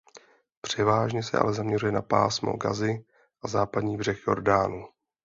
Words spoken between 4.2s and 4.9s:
Jordánu.